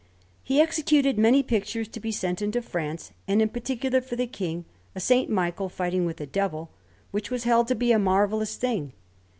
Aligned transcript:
He 0.41 0.59
executed 0.59 1.19
many 1.19 1.43
pictures 1.43 1.87
to 1.89 1.99
be 1.99 2.11
sent 2.11 2.41
into 2.41 2.63
France, 2.63 3.11
and 3.27 3.39
in 3.39 3.49
particular, 3.49 4.01
for 4.01 4.15
the 4.15 4.25
King, 4.25 4.65
a 4.95 4.97
S. 4.97 5.29
Michael 5.29 5.69
fighting 5.69 6.07
with 6.07 6.17
the 6.17 6.25
Devil, 6.25 6.71
which 7.11 7.29
was 7.29 7.43
held 7.43 7.67
to 7.67 7.75
be 7.75 7.91
a 7.91 7.99
marvellous 7.99 8.55
thing. 8.55 8.93